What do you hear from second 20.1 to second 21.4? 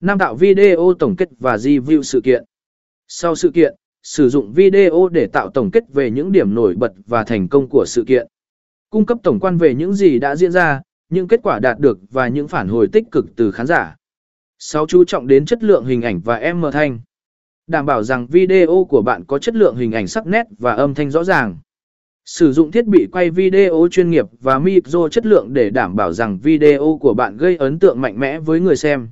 nét và âm thanh rõ